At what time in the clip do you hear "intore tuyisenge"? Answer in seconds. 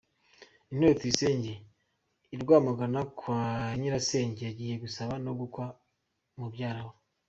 0.71-1.53